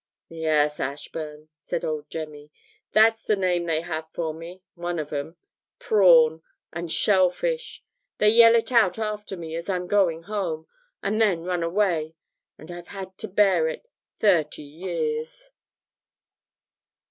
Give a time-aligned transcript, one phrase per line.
[0.29, 2.51] 'Yes, Ashburn,' said old Jemmy,
[2.91, 5.37] 'that's the name they have for me one of 'em.
[5.77, 6.41] "Prawn"
[6.73, 7.83] and "Shellfish"
[8.17, 10.65] they yell it out after me as I'm going home,
[11.03, 12.15] and then run away.
[12.57, 15.51] And I've had to bear it thirty years.'